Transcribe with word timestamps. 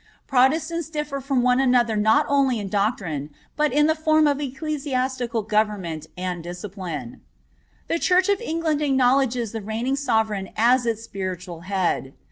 Protestants 0.25 0.89
differ 0.89 1.21
from 1.21 1.43
one 1.43 1.59
another 1.59 1.95
not 1.95 2.25
only 2.27 2.57
in 2.57 2.69
doctrine, 2.69 3.29
but 3.55 3.71
in 3.71 3.85
the 3.85 3.93
form 3.93 4.25
of 4.25 4.41
ecclesiastical 4.41 5.43
government 5.43 6.07
and 6.17 6.43
discipline. 6.43 7.21
The 7.87 7.99
church 7.99 8.27
of 8.27 8.41
England 8.41 8.81
acknowledges 8.81 9.51
the 9.51 9.61
reigning 9.61 9.95
Sovereign 9.95 10.49
as 10.57 10.87
its 10.87 11.03
Spiritual 11.03 11.61
Head. 11.69 12.15